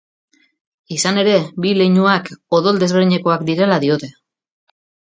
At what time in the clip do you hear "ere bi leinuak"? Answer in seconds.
1.25-2.33